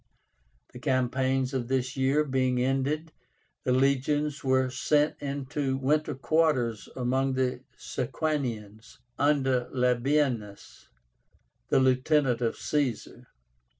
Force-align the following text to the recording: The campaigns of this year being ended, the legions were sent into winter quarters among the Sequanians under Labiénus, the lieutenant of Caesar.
The 0.73 0.79
campaigns 0.79 1.53
of 1.53 1.67
this 1.67 1.95
year 1.95 2.23
being 2.23 2.59
ended, 2.59 3.11
the 3.63 3.71
legions 3.71 4.43
were 4.43 4.71
sent 4.71 5.15
into 5.21 5.77
winter 5.77 6.15
quarters 6.15 6.89
among 6.95 7.33
the 7.33 7.59
Sequanians 7.77 8.97
under 9.19 9.65
Labiénus, 9.71 10.87
the 11.69 11.79
lieutenant 11.79 12.41
of 12.41 12.55
Caesar. 12.57 13.27